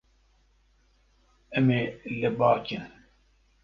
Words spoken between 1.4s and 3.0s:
Em ê li ba bikin.